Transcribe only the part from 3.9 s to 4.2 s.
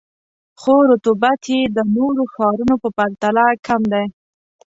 دی.